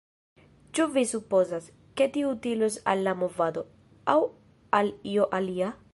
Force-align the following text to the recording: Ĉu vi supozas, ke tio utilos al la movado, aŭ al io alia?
Ĉu 0.77 0.85
vi 0.95 1.03
supozas, 1.09 1.67
ke 2.01 2.07
tio 2.15 2.31
utilos 2.37 2.77
al 2.95 3.05
la 3.09 3.15
movado, 3.21 3.65
aŭ 4.15 4.19
al 4.81 4.91
io 5.17 5.33
alia? 5.41 5.73